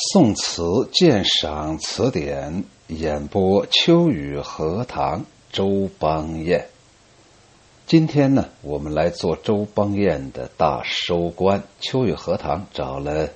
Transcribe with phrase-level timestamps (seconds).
[0.00, 6.68] 宋词鉴赏词典演播：秋雨荷塘周邦彦。
[7.84, 11.64] 今天呢，我们来做周邦彦的大收官。
[11.80, 13.30] 秋雨荷塘找了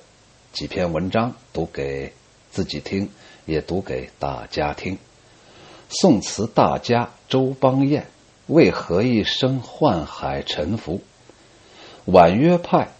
[0.53, 2.13] 几篇文章，读给
[2.49, 3.09] 自己听，
[3.45, 4.97] 也读给大家听。
[5.89, 8.07] 宋词大家周邦彦
[8.47, 11.01] 为何一生宦海沉浮？
[12.05, 12.93] 婉约派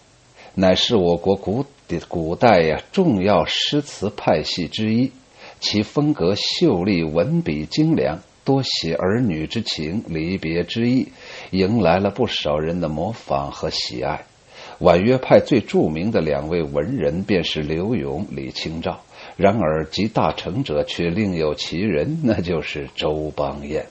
[0.53, 1.65] 乃是我国古。
[1.87, 5.11] 的古代呀，重要诗词派系之一，
[5.59, 11.09] 其风格秀丽，文笔精良，多写儿女之情、离别之意，
[11.51, 14.25] 迎来了不少人的模仿和喜爱。
[14.79, 19.01] 婉约派最著名的两位文人便是柳永、李清照，
[19.37, 23.85] 然而集大成者却另有其人，那就是周邦彦。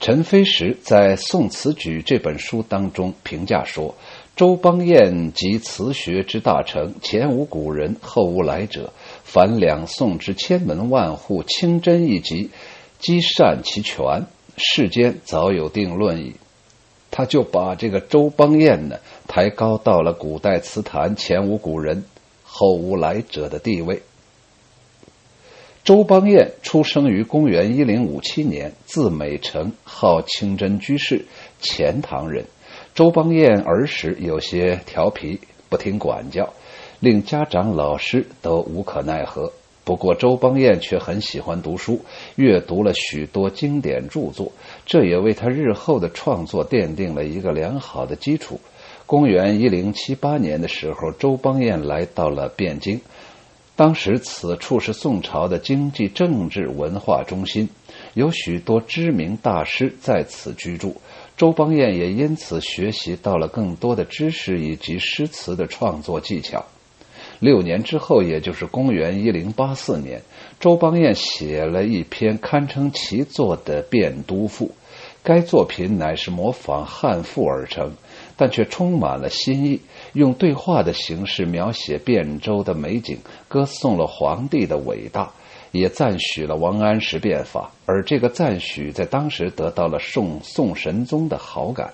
[0.00, 3.94] 陈飞石在《宋词举》这本书当中评价说。
[4.36, 8.92] 周邦彦集词学之大成，前无古人，后无来者。
[9.22, 12.50] 凡两宋之千门万户，清真一集，
[12.98, 14.26] 积善其全，
[14.56, 16.34] 世间早有定论矣。
[17.12, 22.02] 他就把这个周邦彦呢抬高到了古代词坛前无古人，
[22.42, 24.02] 后无来者的地位。
[25.84, 31.26] 周邦彦出生于公元一零五七年，字美成，号清真居士，
[31.60, 32.46] 钱塘人。
[32.94, 36.54] 周邦彦儿时有些调皮，不听管教，
[37.00, 39.50] 令家长、老师都无可奈何。
[39.82, 42.02] 不过，周邦彦却很喜欢读书，
[42.36, 44.52] 阅读了许多经典著作，
[44.86, 48.60] 这也为他日后的创作奠定了一个良好的基础。
[49.06, 53.00] 公元一零七八年的时候，周邦彦来到了汴京，
[53.74, 57.68] 当时此处是宋朝的经济、政治、文化中心，
[58.14, 60.96] 有许多知名大师在此居住。
[61.36, 66.64] 周邦彦也因此学习到了更多的知识以及诗词的创作技巧。
[67.40, 70.22] 六年之后，也就是公元一零八四年，
[70.60, 74.66] 周邦彦写了一篇堪称奇作的《汴都赋》。
[75.24, 77.94] 该作品乃是模仿汉赋而成，
[78.36, 79.80] 但却充满了新意，
[80.12, 85.32] 用对话的形式描写汴州的美景，歌颂了皇帝的伟大。
[85.74, 91.92] 也赞许了王安石变法，而这个赞许在当时得到了宋宋神宗的好感。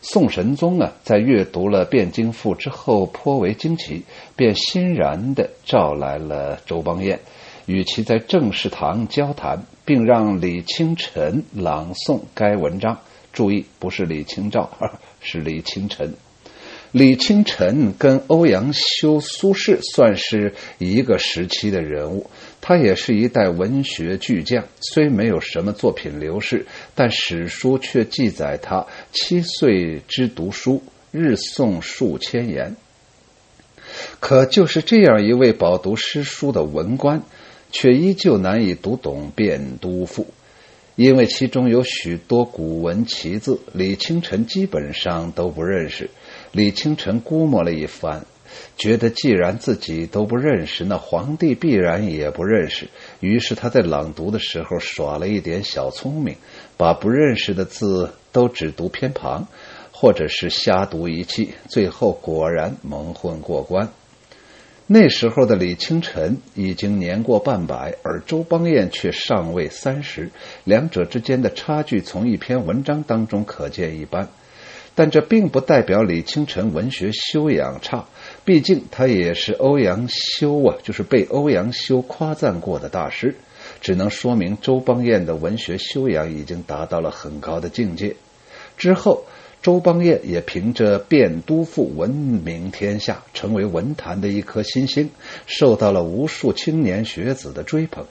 [0.00, 4.04] 宋神宗啊，在阅读了《汴京赋》之后颇为惊奇，
[4.36, 7.18] 便欣然的召来了周邦彦，
[7.66, 12.98] 与其在正式堂交谈，并让李清晨朗诵该文章。
[13.32, 14.70] 注意，不是李清照，
[15.20, 16.14] 是李清晨。
[16.94, 22.30] 李清晨跟欧阳修、苏轼算是一个时期的人物。
[22.60, 32.76] 他也是一代文学巨匠，虽没有什么作品流逝，但史书却记载他七岁之读书，日诵数千言。
[34.20, 37.24] 可就是这样一位饱读诗书的文官，
[37.72, 40.22] 却依旧难以读懂《汴都赋》，
[40.94, 46.08] 因为其中有许多古文奇字，李清晨基本上都不认识。
[46.54, 48.24] 李清晨估摸了一番。
[48.76, 52.88] 觉得既然自己都不认识，那皇帝必然也不认识。
[53.18, 56.36] 于是他在朗读的时候耍了一点小聪明，
[56.76, 59.48] 把不认识的字都只读偏旁，
[59.90, 61.54] 或者是瞎读一气。
[61.68, 63.88] 最后果然蒙混过关。
[64.86, 70.30] 那时候的李清晨已经年过半百，而周邦彦却尚未三十，
[70.62, 74.28] 两者之间的差距从一篇文章当中可见一斑。
[74.94, 78.06] 但这并不代表李清晨文学修养差。
[78.44, 83.34] 毕竟他也是欧阳修啊，就是被欧阳修夸赞过的大师，
[83.80, 88.16] 只能说明周邦彦的文学修养已经达到了很高的境界。
[88.76, 89.24] 之后，
[89.62, 95.10] 周邦彦也凭着《汴都赋》闻名天下，成为文坛的一颗新星，
[95.46, 98.04] 受到了无数青年学子的追捧。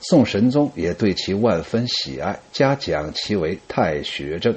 [0.00, 4.56] 宋神宗也对其万分喜爱，嘉奖其为太学正。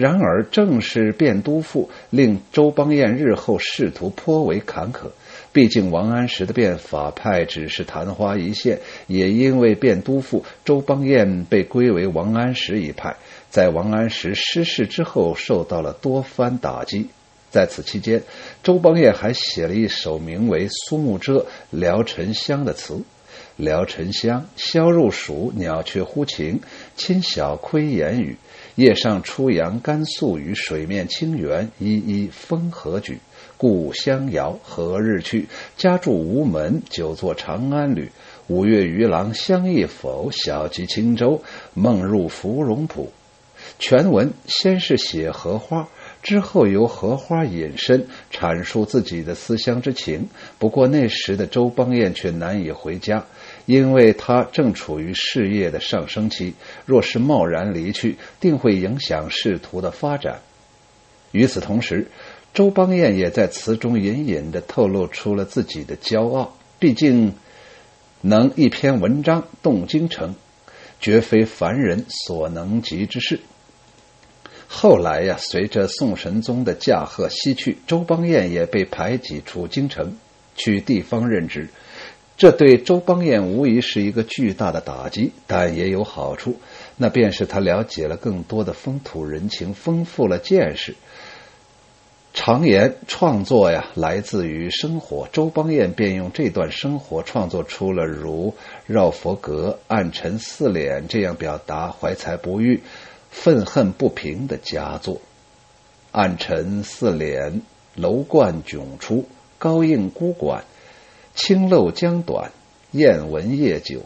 [0.00, 5.10] 然而，正是《汴都赋》令周邦彦日后仕途颇为坎坷。
[5.52, 8.78] 毕竟，王安石的变法派只是昙花一现，
[9.08, 13.16] 也因为《汴都赋》，周邦彦被归为王安石一派，
[13.50, 17.10] 在王安石失势之后，受到了多番打击。
[17.50, 18.22] 在此期间，
[18.62, 23.02] 周邦彦还写了一首名为《苏幕遮·聊沉香》的词
[23.58, 26.60] ：“聊沉香，萧入蜀，鸟雀呼晴，
[26.96, 28.38] 亲晓窥檐语。”
[28.80, 33.18] 夜上初阳甘肃雨，水面清源依依风和举。
[33.58, 35.48] 故乡遥，何日去？
[35.76, 38.10] 家住吴门，久坐长安旅。
[38.46, 40.30] 五月渔郎相忆否？
[40.30, 41.42] 小骑轻舟，
[41.74, 43.12] 梦入芙蓉浦。
[43.78, 45.86] 全文先是写荷花，
[46.22, 50.30] 之后由荷花引申阐述自己的思乡之情。
[50.58, 53.26] 不过那时的周邦彦却难以回家，
[53.66, 56.54] 因为他正处于事业的上升期，
[56.86, 60.40] 若是贸然离去，定会影响仕途的发展。
[61.32, 62.08] 与此同时，
[62.52, 66.56] 周邦彦也在词中隐隐的透露出了自己的骄傲。
[66.78, 67.34] 毕竟，
[68.22, 70.34] 能一篇文章动京城，
[71.00, 73.40] 绝非凡人所能及之事。
[74.66, 80.16] 后来呀，随着宋神宗的驾鹤西去，周邦彦也被排挤出京城，
[80.56, 81.68] 去地方任职。
[82.40, 86.56] 这对周邦彦无疑是一个巨大的打击，但也有好处，
[86.96, 90.94] 那便是他了解了更多的风土人情，丰富了见识。
[92.32, 95.28] 常言创作呀，来自于生活。
[95.30, 98.52] 周邦彦便用这段生活创作出了如
[98.86, 102.80] 《绕佛阁》《暗沉四脸》这样表达怀才不遇、
[103.30, 105.16] 愤恨不平的佳作。
[106.10, 107.52] 《暗沉四脸》
[107.96, 109.26] 楼观迥出，
[109.58, 110.64] 高应孤馆，
[111.34, 112.52] 青漏江短，
[112.90, 114.02] 雁闻夜久，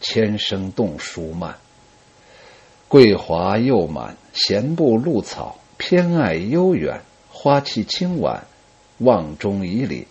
[0.00, 1.56] 千声动书慢。
[2.88, 7.00] 桂华又满，闲步露草，偏爱悠远。
[7.30, 8.46] 花气清婉，
[8.98, 10.06] 望中以里，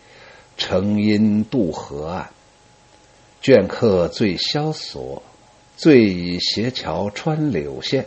[0.58, 2.30] 成阴渡河岸。
[3.42, 5.24] 倦客最萧索，
[5.76, 8.06] 醉倚斜桥穿柳线，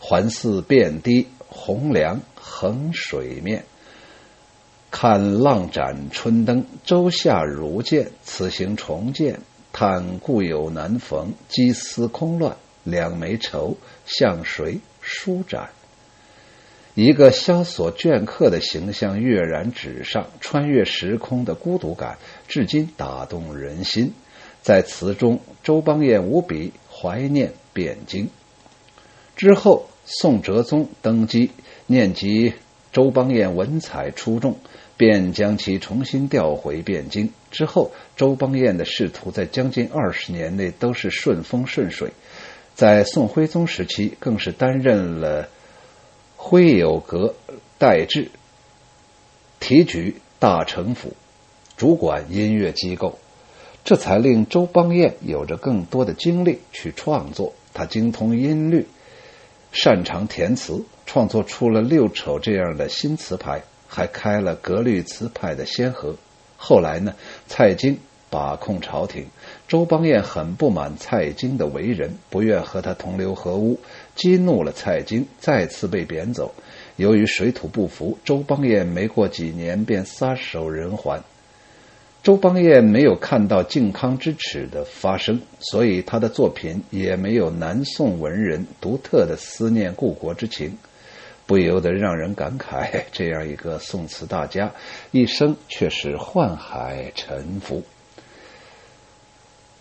[0.00, 3.64] 环似遍堤红梁横水面。
[4.90, 8.10] 看浪展春灯，周下如见。
[8.22, 9.40] 此行重见，
[9.72, 13.76] 叹故友难逢，羁思空乱，两眉愁
[14.06, 15.70] 向谁舒展？
[16.94, 22.18] 一个萧索镌刻的形象跃然纸上，穿越时空的孤独感，
[22.48, 24.14] 至今打动人心。
[24.62, 28.28] 在词中，周邦彦无比怀念汴京。
[29.36, 31.52] 之后，宋哲宗登基，
[31.86, 32.54] 念及
[32.98, 34.56] 周邦彦文采出众，
[34.96, 37.32] 便将其重新调回汴京。
[37.52, 42.10] 之后，周邦彦的仕途在将近二十年内都是顺风顺水，
[42.74, 45.48] 在宋徽宗时期，更是担任了。
[46.36, 47.36] 徽有阁
[47.78, 48.32] 代制，
[49.60, 51.12] 提举大丞府，
[51.76, 53.20] 主管音乐机构，
[53.84, 57.52] 这才令周邦彦有着更多的精力去创作。
[57.72, 58.88] 他精通音律，
[59.70, 66.14] 擅长填词，创作出了六丑这样的新词牌，还开了格律词派的先河。
[66.58, 67.14] 后来呢，
[67.46, 69.24] 蔡京把控朝廷，
[69.66, 73.80] 周邦彦很不满蔡京的为人，不愿和他同流合污。
[74.14, 76.54] 激怒了蔡京，再次被贬走。
[76.96, 81.22] 由于水土不服，周邦彦没过几年便撒手人寰。
[82.22, 90.76] 周邦彦没有看到靖康之耻的发生，所以他的作品也没有南宋文人独特的思念故国之情，
[91.48, 94.70] 不由得让人感慨：这样一个宋词大家，
[95.12, 97.82] 一生却是宦海沉浮。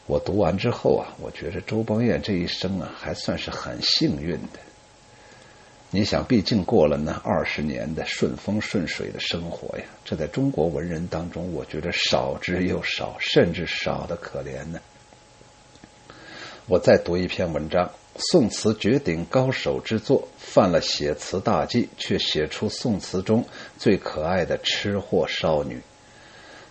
[0.06, 4.60] 我读完之后啊，我觉得周邦彦这一生啊，还算是很幸运的。
[5.90, 14.80] 你想，毕竟过了那二十年的顺风顺水的生活呀，这在中国文人当中，我觉得少之又少，甚至少的可怜呢。
[16.66, 23.46] 我再读一篇文章：宋词绝顶高手之作，犯了写词大忌，却写出宋词中
[23.78, 25.82] 最可爱的吃货少女。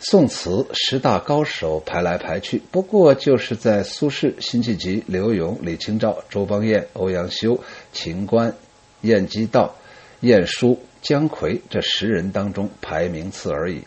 [0.00, 7.60] 宋词十大高手排来排去，不过就是在苏轼、辛弃疾、刘永、李清照、周邦彦、欧阳修、
[7.93, 8.55] 秦观、
[9.03, 9.76] 晏几道、
[10.20, 13.82] 晏殊、姜夔这十人当中排名次而已。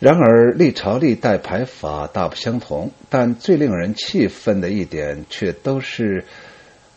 [0.00, 6.24] 然而历朝历代排法大不相同，但最令人气愤的一点却都是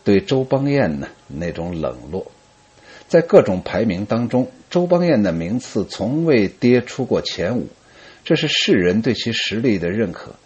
[0.06, 2.30] 对周邦彦呢那种冷落。
[3.08, 7.66] 在各种排名当中，周邦彦的名次从未跌出过前五。
[8.24, 10.36] 这是世人对其实力的认可。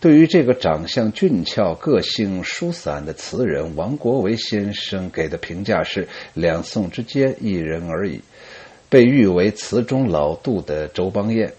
[0.00, 8.20] 对于这个长相俊俏、个性疏散的词人，王国维先生给的评价是：两宋之间一人而已。
[8.90, 11.54] 被誉为词中老杜的周邦彦，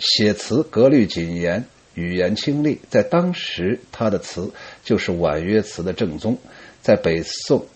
[0.00, 4.50] 写词格律谨严，语言清丽，在当时他的词
[4.84, 6.38] 就是婉约词的正宗。
[6.86, 7.66] 在北宋，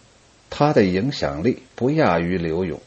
[0.50, 2.80] 他的影响力不亚于柳永。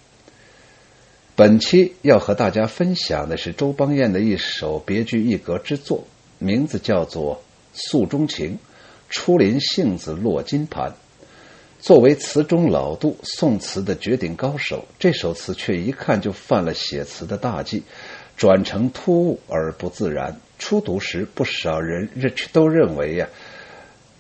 [1.36, 6.08] 本期要和大家分享的是周邦彦的一首别具一格之作，
[6.39, 7.44] 名字叫做
[7.77, 8.53] 《诉衷情》。
[9.10, 10.94] 初临杏子落金盘。
[11.82, 17.84] 作为词中老杜，宋词的绝顶高手，这首词却一看就犯了写词的大忌，
[18.38, 20.39] 转成突兀而不自然。
[20.58, 23.27] 初读时，不少人认都认为呀，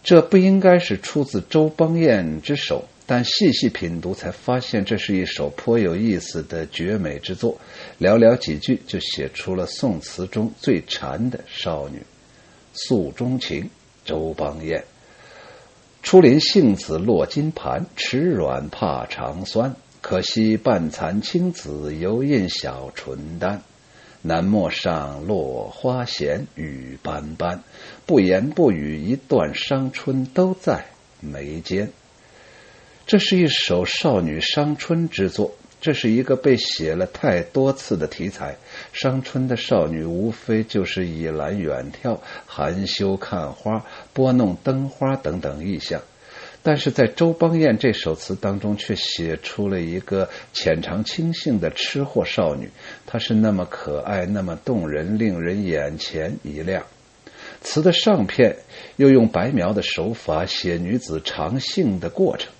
[0.03, 7.57] 这不应该是出自周邦彦之手，但细细品读，才发现这是一首颇有意思的绝美之作。
[8.01, 12.01] 寥寥几句，就写出了宋词中最禅的少女。
[12.73, 13.69] 诉衷情，
[14.03, 14.83] 周邦彦。
[16.01, 19.73] 初临杏子落金盘，齿软怕肠酸。
[20.01, 23.61] 可惜半残青子，犹印小唇丹。
[24.25, 27.61] 南陌上落花闲，雨斑斑。
[28.05, 30.85] 不言不语，一段伤春都在
[31.19, 31.89] 眉间。
[33.05, 35.51] 这是一首少女伤春之作，
[35.81, 38.55] 这是一个被写了太多次的题材。
[38.93, 46.01] 伤春的少女无非就是倚栏远眺、含羞看花、拨弄灯花等等意象，
[46.63, 52.69] 但是在周邦彦这首词当中，却写出了一个浅尝清性的吃货少女。
[53.05, 56.85] 她是那么可爱，那么动人，令人眼前一亮。
[57.61, 58.57] 词的上片
[58.95, 62.51] 又用白描的手法写女子尝杏的过程。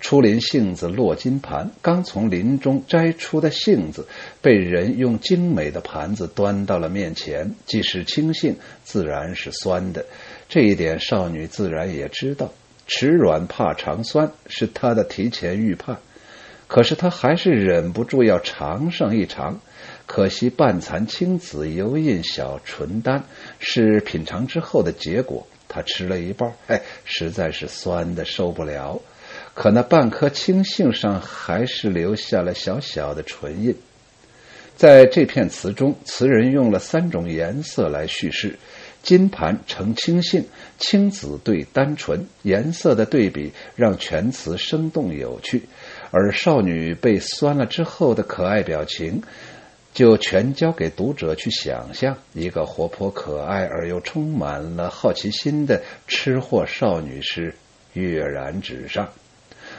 [0.00, 4.08] 初临杏子落金盘，刚从林中摘出的杏子，
[4.40, 7.54] 被人用精美的盘子端到了面前。
[7.66, 10.06] 即使清杏，自然是酸的。
[10.48, 12.52] 这一点少女自然也知道。
[12.94, 15.96] 吃软怕尝酸，是他的提前预判。
[16.68, 19.60] 可是他还是忍不住要尝上一尝。
[20.04, 23.24] 可惜半残青子，犹印小唇丹，
[23.58, 25.46] 是品尝之后的结果。
[25.68, 29.00] 他吃了一半，哎，实在是酸的受不了。
[29.54, 33.74] 可那半颗青杏上还是留下了小小的唇印。
[34.76, 38.58] 在这片词中，词人用了三种颜色来叙事：
[39.02, 40.46] 金盘呈青杏，
[40.78, 42.26] 青紫对单纯。
[42.42, 45.62] 颜色的对比让全词生动有趣，
[46.10, 49.22] 而少女被酸了之后的可爱表情，
[49.92, 52.16] 就全交给读者去想象。
[52.32, 57.54] 一个活泼可爱而又充满了好奇心的吃货少女是
[57.92, 59.08] 跃然纸上。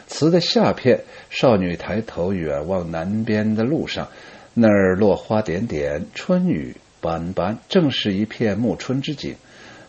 [0.08, 4.10] 词的下片，少女抬头远望南边的路上，
[4.54, 9.36] 那儿落花点点，春雨斑斑，正是一片暮春之景。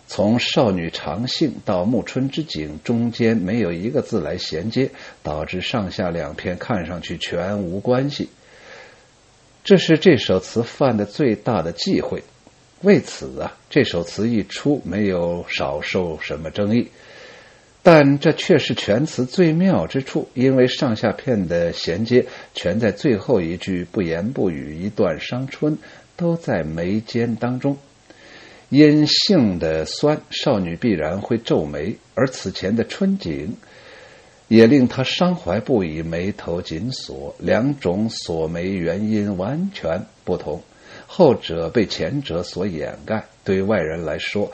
[0.09, 4.90] 从少女长杏到暮春之景，中间没有一个字来衔接，
[5.23, 8.28] 导致上下两片看上去全无关系。
[9.62, 12.25] 这是这首词犯的最大的忌讳。
[12.83, 16.88] 为此啊，这首词一出，没有少受什么争议。
[17.83, 25.76] 但这却是全词最妙之处，因为上下片的衔接全在最后一句“不言不语，一段伤春”
[26.16, 27.76] 都在眉间当中。
[28.71, 33.56] 因性的酸，少女必然会皱眉，而此前的春景
[34.49, 37.37] 也令她伤怀不已，眉头紧锁。
[37.38, 40.62] 两种锁眉原因完全不同，
[41.06, 43.25] 后者被前者所掩盖。
[43.44, 44.50] 对外人来说，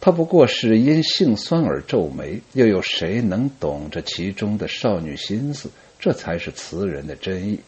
[0.00, 5.70] 他不过是因性酸而皱眉，又有谁能懂这其中的少女心思？
[5.98, 7.60] 这才是词人的真意。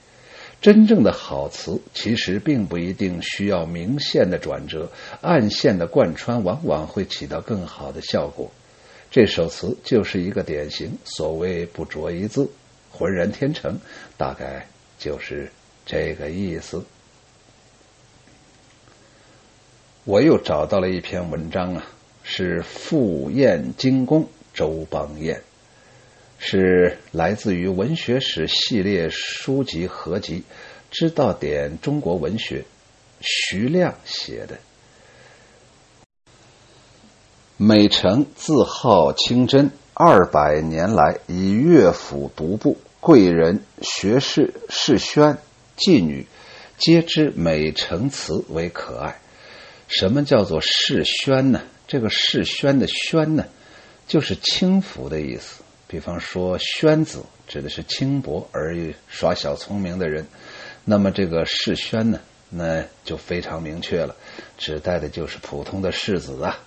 [0.62, 4.90] 真正的好词，其实并不一定需要明线的转折，
[5.20, 8.50] 暗线的贯穿往往会起到更好的效果。
[9.10, 10.96] 这首词就是一个典型。
[11.04, 12.48] 所谓不着一字，
[12.90, 13.78] 浑然天成，
[14.16, 15.50] 大概就是
[15.84, 16.84] 这个意思。
[20.04, 21.84] 我又找到了一篇文章啊。
[22.24, 25.42] 是赴宴精工周邦彦，
[26.44, 30.40] 是来自于文学史系列书籍合集
[30.90, 32.58] 《知道点中国文学》，
[33.20, 34.58] 徐亮写的。
[37.56, 45.38] 美成字号清真，二百年来以乐府独步，贵人、学士、世宣、
[45.76, 46.26] 妓女，
[46.76, 49.20] 皆知美成词为可爱。
[49.86, 51.62] 什么叫做世宣呢？
[51.86, 53.46] 这个世宣的宣呢，
[54.08, 55.62] 就是轻浮的意思。
[55.92, 60.26] 比方说，宣子指的是轻薄而耍小聪明的人，
[60.86, 64.16] 那么这个世宣呢，那就非常明确了，
[64.56, 66.60] 指代的就是普通的世子啊。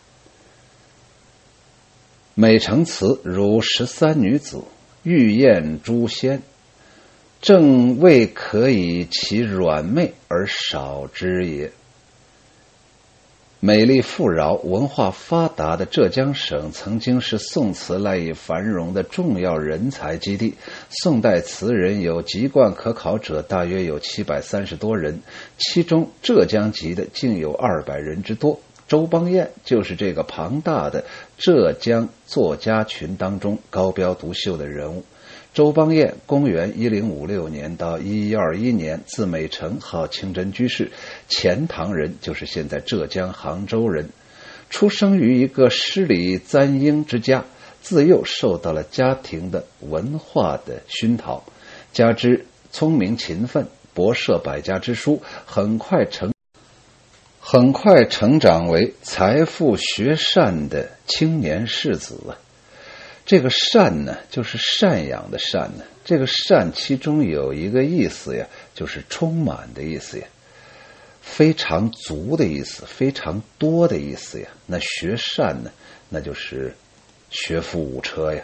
[2.35, 4.63] 美成词如十三女子
[5.01, 6.43] 玉燕诛仙，
[7.41, 11.71] 正为可以其软媚而少之也。
[13.61, 20.53] 美丽富饶、文化发达的浙江省，曾经是宋词赖以繁荣的重要人才基地。
[20.89, 25.21] 宋代词人有籍贯可考者，大约有七百三十多人，
[25.57, 28.59] 其中浙江籍的竟有二百人之多。
[28.87, 31.05] 周邦彦就是这个庞大的
[31.37, 35.03] 浙江作家群当中高标独秀的人物。
[35.55, 40.91] 周邦彦，公元一零五六年到一一二一年，字美成，号清真居士，
[41.29, 44.09] 钱塘人，就是现在浙江杭州人。
[44.69, 47.45] 出生于一个诗礼簪缨之家，
[47.81, 51.41] 自幼受到了家庭的文化的熏陶，
[51.93, 56.33] 加之聪明勤奋，博涉百家之书，很快成
[57.39, 62.19] 很快成长为财富学善的青年士子。
[63.25, 65.83] 这个善呢，就是赡养的赡呢。
[66.03, 70.27] 这个善其中有一个意思呀，就是充满的意思呀，
[71.21, 74.47] 非常足的意思，非常多的意思呀。
[74.67, 75.71] 那学善呢，
[76.09, 76.75] 那就是
[77.31, 78.43] 学富五车呀。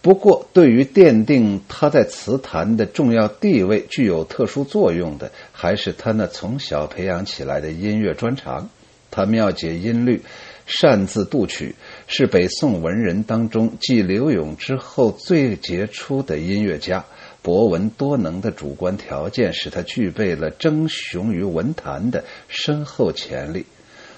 [0.00, 8.70] 不过，对于奠定他在词坛的重要地位、具有特殊作用的，还是他那从小培养起来的音乐专长。
[9.10, 10.22] 他妙解音律。
[10.66, 11.76] 擅自度曲，
[12.08, 17.04] 是北宋文人当中继柳永之后最杰出的音乐家。
[17.42, 23.66] 博闻多能的主观条件使他具备了争雄于文坛的深厚潜力。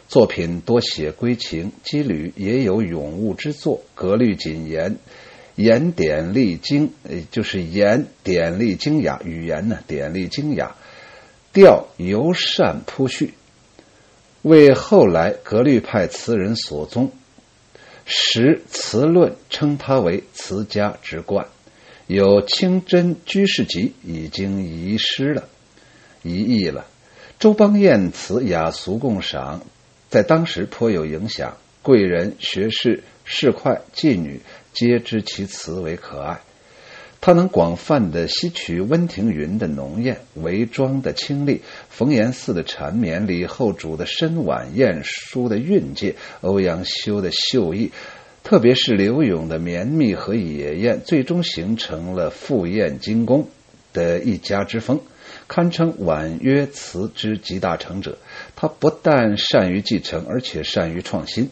[0.09, 4.97] 作品多写归情，羁旅也有咏物之作，格律谨严，
[5.55, 6.93] 言典丽精，
[7.31, 10.77] 就是言典丽精雅，语言呢典丽精雅，
[11.53, 13.35] 调尤善铺叙。
[14.43, 17.11] 为后来格律派词人所宗，
[18.07, 21.47] 时词论称他为词家之冠。
[22.07, 25.49] 有清真居士集已经遗失了，
[26.23, 26.87] 遗佚了。
[27.39, 29.63] 周邦彦词雅俗共赏，
[30.09, 31.59] 在当时颇有影响。
[31.83, 34.41] 贵人、学士、士侩、妓女
[34.73, 36.41] 皆知其词为可爱。
[37.21, 47.91] 他能广泛的吸取温庭筠的浓艳、韦庄的清丽、冯延巳的缠绵、李后主的深婉、晏殊的韵界、欧阳修的秀逸，
[48.45, 53.49] 特别是柳永的绵密和野艳，最终形成了赴宴精工
[53.93, 55.01] 的一家之风，
[55.49, 58.17] 堪称婉约词之集大成者。
[58.55, 61.51] 他不但善于继承，而且善于创新。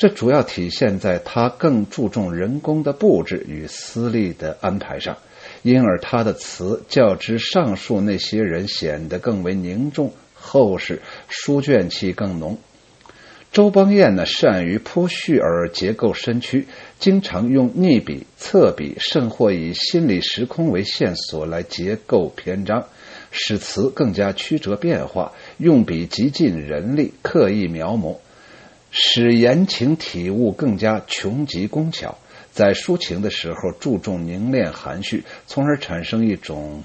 [0.00, 5.18] 这主要体现在他更注重人工的布置与私立的安排上，
[5.60, 12.56] 因而他的词较之上述那些人显得更为凝重厚实，书卷气更浓。
[13.52, 16.66] 周邦彦呢，善于铺叙而结构身躯，
[16.98, 22.86] 经常用逆笔、侧笔，甚或以心理时空为线索来结构篇章，
[23.30, 28.16] 使词更加曲折变化，用笔极尽人力，刻意描摹。
[28.90, 32.18] 使言情体物更加穷极工巧，
[32.52, 36.82] 在抒情的时候注重凝练含蓄，从而产生一种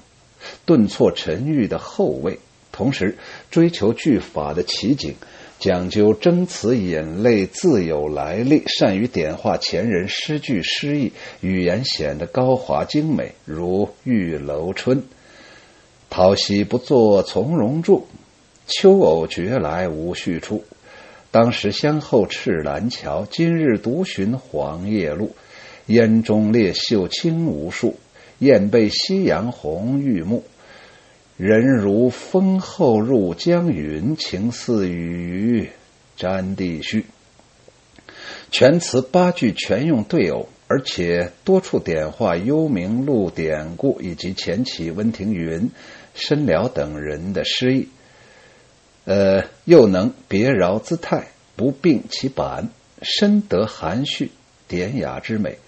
[0.64, 2.38] 顿挫沉郁的后味。
[2.70, 3.16] 同时，
[3.50, 5.14] 追求句法的奇景，
[5.58, 14.98] 讲究争词引类自有来历，善于点化前人诗句诗意，语言显得高华精美，如《玉楼春》
[16.10, 18.06] ：“桃溪不作从容住，
[18.66, 20.62] 秋藕觉来无序处。”
[21.38, 25.36] 当时相候赤兰桥，今日独寻黄叶路。
[25.84, 27.98] 烟中烈秀清无数，
[28.38, 30.44] 雁背夕阳红玉幕。
[31.36, 35.68] 人如风后入江云，情似雨
[36.16, 37.04] 沾地絮。
[38.50, 45.68] 全词八句全用对偶，而且多处点化幽冥录典故以及前起温庭筠、
[46.14, 47.88] 申辽等人的诗意。
[49.06, 52.68] 呃，又能别饶姿态，不并其板，
[53.02, 54.32] 深得含蓄
[54.66, 55.58] 典雅之美。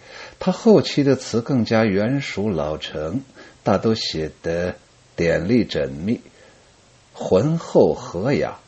[0.41, 3.23] 他后期的词更加圆熟老成，
[3.63, 4.75] 大都写得
[5.15, 6.21] 典丽缜密、
[7.13, 8.59] 浑厚和雅，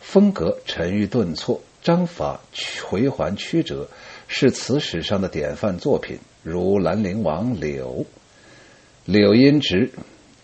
[0.00, 2.40] 风格沉郁顿挫，章法
[2.84, 3.88] 回环曲折，
[4.26, 6.18] 是词史上的典范作品。
[6.42, 8.04] 如兰陵王柳，
[9.06, 9.90] 柳阴直。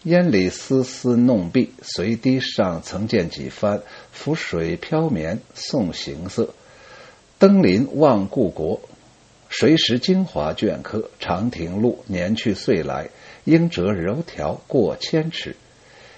[0.05, 3.83] 烟里丝丝弄碧，随堤上曾见几番。
[4.12, 6.51] 浮水飘绵送行色，
[7.38, 8.81] 登临望故国。
[9.49, 11.09] 谁识精华镌刻？
[11.19, 13.09] 长亭路，年去岁来，
[13.45, 15.57] 应折柔条过千尺。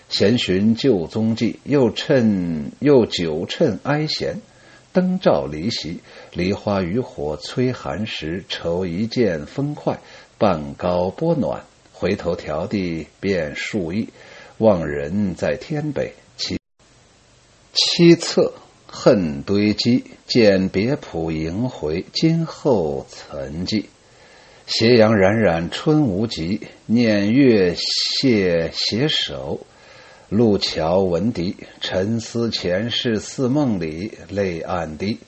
[0.08, 4.40] 闲寻旧踪迹，又趁又久趁哀弦。
[4.92, 6.00] 灯照离席，
[6.32, 8.44] 梨花渔火催寒食。
[8.48, 10.00] 愁一见风快，
[10.38, 11.62] 半高波暖。
[11.98, 14.10] 回头迢递便数亿，
[14.58, 16.12] 望人在天北。
[16.36, 16.58] 其
[17.72, 18.52] 七策
[18.86, 22.04] 恨堆积，见别浦萦回。
[22.12, 23.88] 今后曾记，
[24.66, 26.60] 斜阳冉冉春无极。
[26.84, 29.66] 念月谢携手，
[30.28, 31.56] 路桥闻笛。
[31.80, 35.18] 沉思前世似梦里，泪暗滴。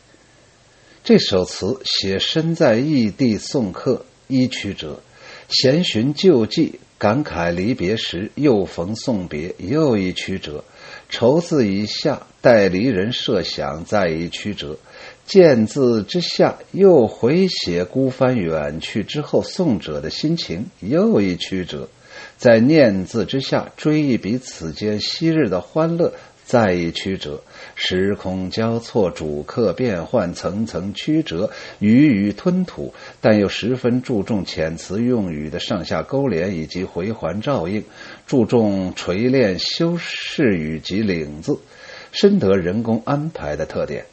[1.03, 5.01] 这首词写身在异地送客，一曲折。
[5.49, 10.63] 闲寻旧迹，感慨离别时，又逢送别，又一曲折。
[11.09, 14.77] 愁字以下待离人设想再一曲折，
[15.25, 21.89] 见字之下又回写孤帆远去之后送者的心情又一曲折，
[22.37, 26.13] 在念字之下追忆彼此间昔日的欢乐
[26.49, 27.43] 在意曲折。
[27.75, 37.85] 时空交错，主客变换，层层曲折，语语吞吐，但又十分注重遣词用语的上下勾连以及回环照应，
[38.27, 41.59] 注重锤炼修饰语及领字，
[42.13, 44.07] 深得人工安排的特点。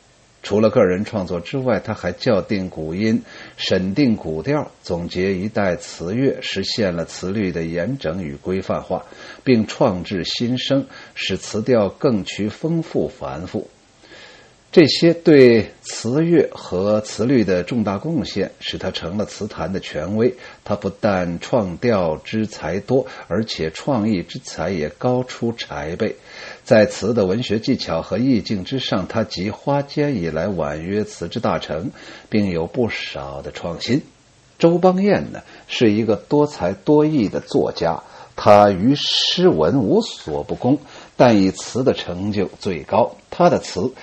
[0.45, 3.23] 除了个人创作之外，他还校定古音，
[3.57, 9.05] 审定古调，总结一代词乐，实现了词律的严整与规范化，
[9.43, 13.67] 并创制新声，使词调更趋丰富繁复。
[14.75, 20.35] 这些对词乐和词律的重大贡献，使他成了词坛的权威。
[20.65, 26.17] 他不但创调之才多，而且创意之才也高出柴辈。
[26.65, 31.91] 在词的文学技巧和意境之上，他集花间以来婉约词之大成，
[32.27, 34.01] 并有不少的创新。
[34.59, 38.03] 周邦彦呢，是一个多才多艺的作家，
[38.35, 40.79] 他于诗文无所不攻，
[41.15, 43.15] 但以词的成就最高。
[43.29, 43.93] 他的词。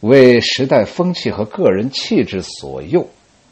[0.00, 3.08] 为时代风气和个人气质所诱、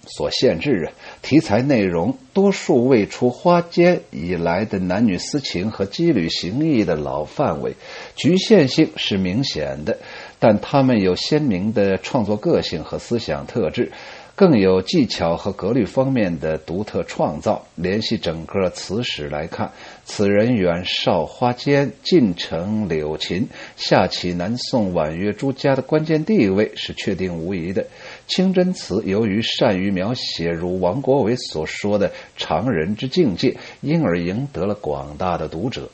[0.06, 7.74] 所限制啊，题材内容多数未出花间以来的男女私情和羁旅行役的老范围，
[8.14, 9.98] 局限性是明显的，
[10.38, 13.90] 但他们有鲜明的创作个性和思想特质。
[14.36, 17.66] 更有技巧和格律方面的独特创造。
[17.74, 19.72] 联系整个词史来看，
[20.04, 27.86] 此人远少花间，近承柳琴，下起南宋婉约诸家的关键地位是确定无疑的。
[28.26, 35.88] 清真词由于善于描写如王国维所说的常人之境界，因而赢得了广大的读者。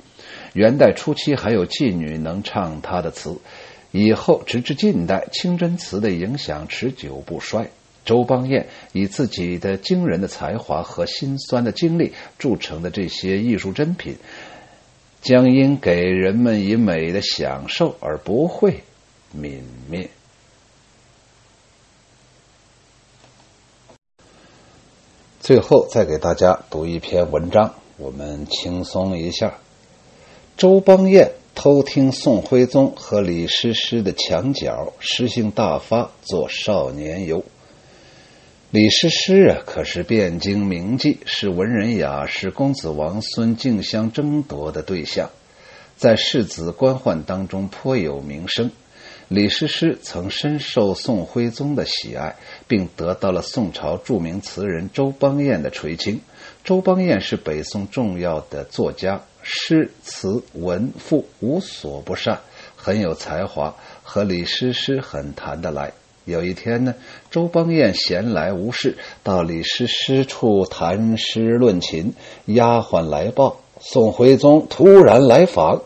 [0.52, 3.36] 元代初期还有妓女能唱他的词，
[3.92, 7.70] 以后直至近代，清真词的影响持久不衰。
[8.04, 14.16] 周邦彦以自己的惊人的才华和辛酸的经历铸成的这些艺术珍品，
[15.20, 18.82] 将因给人们以美的享受而不会
[19.36, 20.10] 泯灭。
[25.40, 29.54] 最后再给大家读一篇文章，我们轻松一下。
[30.56, 37.44] 周邦彦偷听宋徽宗和李师师的墙角，诗兴大发，做少年游。
[38.72, 45.28] 李师师啊，可是汴京名妓，是文人雅士公子王孙竞相争夺的对象，
[45.98, 48.70] 在世子官宦当中颇有名声。
[49.28, 56.22] 李师师曾深受宋徽宗的喜爱，并得到了宋朝著名词人周邦彦的垂青。
[56.64, 62.40] 周邦彦是北宋重要的作家，诗词文赋无所不善，
[62.76, 65.92] 很有才华，和李师师很谈得来。
[66.24, 66.94] 有一天呢，
[67.30, 72.14] 周邦彦闲来无事，到李师师处谈诗论琴。
[72.46, 75.82] 丫鬟来报，宋徽宗突然来访。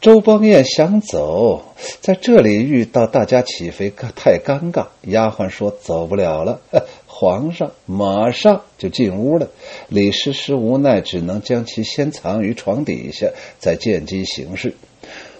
[0.00, 1.64] 周邦彦想走，
[2.00, 4.86] 在这里遇到大家起飞，太尴尬。
[5.02, 6.60] 丫鬟说走不了了，
[7.06, 9.48] 皇上马上就进屋了。
[9.88, 14.74] 李师师无奈，只能将其先藏于床底下，再见机行事。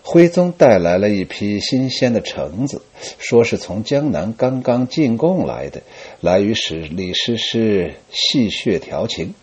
[0.09, 2.81] 徽宗带来了一批新鲜的橙子，
[3.19, 5.83] 说是从江南刚刚进贡来的，
[6.21, 9.35] 来与使李师师戏谑调情。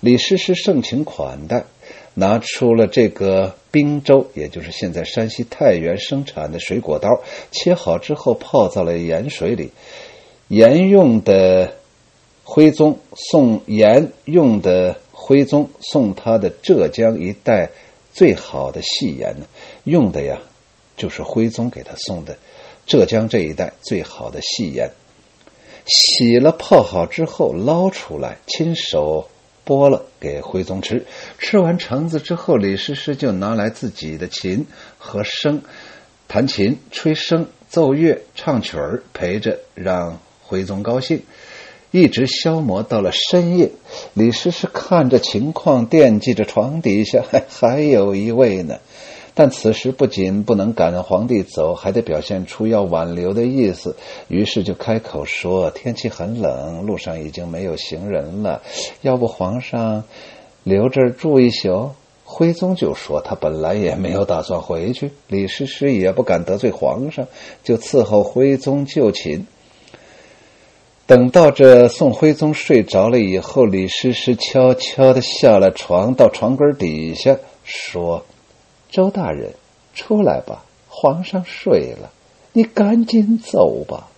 [0.00, 1.64] 李师师盛情款待，
[2.12, 7.08] 拿出了这个滨州，也就是现在山西太原生产的水果刀，
[7.50, 9.70] 切好之后泡在了盐水里。
[10.48, 11.76] 盐用的
[12.42, 17.70] 徽宗送盐用的徽宗送他的浙江一带。
[18.14, 19.46] 最好的细盐呢，
[19.82, 20.38] 用的呀，
[20.96, 22.38] 就是徽宗给他送的
[22.86, 24.90] 浙江这一带最好的细盐。
[25.84, 29.28] 洗了泡好之后捞出来，亲手
[29.66, 31.04] 剥了给徽宗吃。
[31.38, 34.64] 吃完橙子之后，李师师就拿来自己的琴
[34.96, 35.60] 和笙，
[36.28, 41.22] 弹琴、吹笙、奏乐、唱曲儿，陪着让徽宗高兴。
[41.94, 43.70] 一直消磨到了深夜，
[44.14, 48.78] 李师师看着情况，惦记着床底下还 还有一位呢。
[49.32, 53.94] 但此时不仅不能赶皇帝走，还得表现出要挽留的意思，
[54.26, 58.62] 于是就开口说：“天气很冷，路上已经没有行人了，
[59.02, 60.02] 要不皇上
[60.64, 61.92] 留这儿住一宿？”
[62.26, 67.28] 徽宗就说：“他本来也没有打算回去。”李师师也不敢得罪皇上，
[67.62, 69.46] 就伺候徽宗就寝。
[71.06, 78.24] 等到这宋徽宗睡着了以后，李师师悄悄的下了床，到床根底下说
[78.90, 79.52] ：“周大人，
[79.94, 82.10] 出来吧，皇上睡了，
[82.54, 84.08] 你赶紧走吧。”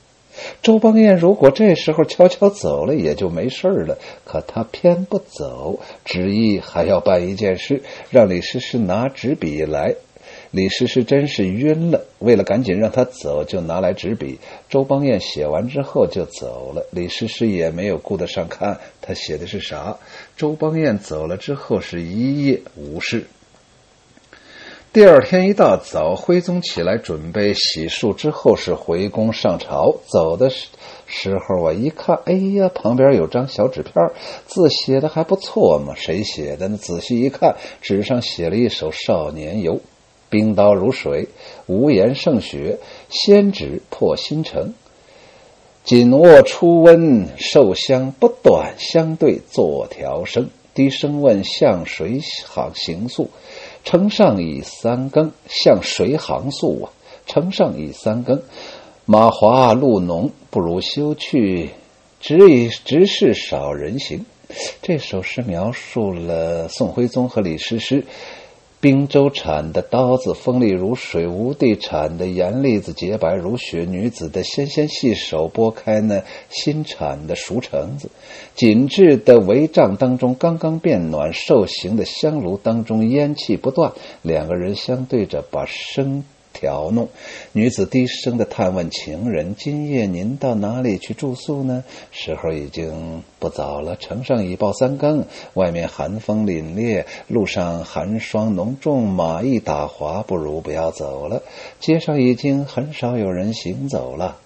[0.62, 3.98] 周邦彦如果这时候悄悄走了，也就没事了。
[4.24, 9.96] 可他偏不走，执意还要办一件事，让李师师拿纸笔来。
[10.56, 14.38] 李师师真是晕了，为了赶紧让他走，就拿来纸笔。
[14.70, 19.98] 周邦彦写完之后就走了，李师师也没有顾得上看他写的是啥。
[20.34, 23.26] 周邦彦走了之后，是一夜无事。
[24.94, 29.98] 第二天一大早，徽宗起来准备洗漱，之后是回宫上朝。
[30.06, 30.68] 走的时
[31.06, 33.92] 时候，我一看，哎呀，旁边有张小纸片，
[34.46, 35.94] 字写的还不错嘛。
[35.94, 36.78] 谁写的呢？
[36.78, 39.74] 仔细一看，纸上写了一首《少年游》
[40.28, 41.28] ：“冰刀如水，
[41.66, 44.74] 无言胜雪；先指破新城，
[45.84, 47.28] 紧握初温。
[47.36, 50.50] 受香不断，相对作调声。
[50.74, 53.30] 低声问向谁行行宿？”
[53.84, 56.90] 承上已三更，向谁行宿啊？
[57.24, 58.42] 承上已三更，
[59.04, 61.70] 马华路浓，不如休去。
[62.18, 64.26] 只以直是少人行。
[64.82, 68.04] 这首诗描述了宋徽宗和李师师。
[68.86, 73.80] 滨州产的刀子锋利如水，吴地产的盐粒子洁白如雪。
[73.84, 78.10] 女子的纤纤细手拨开那新产的熟橙子，
[78.54, 83.90] 紧致的帷帐当中刚刚变暖，受刑的香炉当中烟气不断。
[84.22, 86.22] 两个人相对着把生。
[86.58, 87.08] 调弄，
[87.52, 101.42] 女子低声的探问情人：“今夜您到哪里去住宿呢？”时候已经不早了，城上已报三更，外面寒风凛冽，路上寒霜浓重，马一打滑，不如不要走了。
[101.78, 104.38] 街上已经很少有人行走了。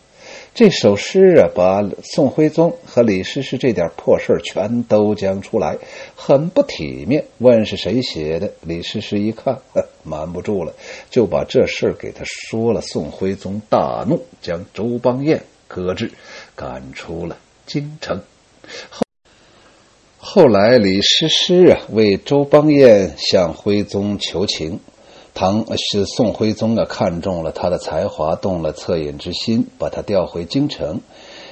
[0.60, 5.78] 这首诗啊，把宋徽宗和李师师这点破事全都讲出来，
[6.14, 7.24] 很不体面。
[7.38, 8.52] 问是谁写的？
[8.60, 9.60] 李师师一看，
[10.02, 10.74] 瞒不住了，
[11.08, 12.82] 就把这事给他说了。
[12.82, 16.12] 宋徽宗大怒，将周邦彦搁置，
[16.54, 18.20] 赶出了京城。
[18.90, 19.02] 后
[20.18, 24.78] 后来，李师师啊，为周邦彦向徽宗求情。
[25.40, 31.00] 唐是宋徽宗啊，看中了他的才华，动了恻隐之心，把他调回京城。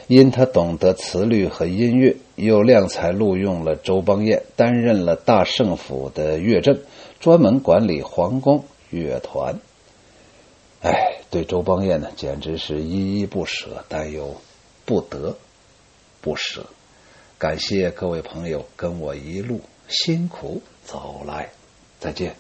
[0.08, 6.80] 因他懂得词律和音乐，又量才录用了周邦彦，担任了大圣府的乐正，
[7.18, 9.58] 专门管理皇宫乐团。
[10.82, 14.36] 哎，对周邦彦呢，简直是依依不舍，但又
[14.84, 15.38] 不得
[16.20, 16.66] 不舍。
[17.38, 21.48] 感谢各位朋友跟我一路辛苦走来，
[21.98, 22.36] 再见。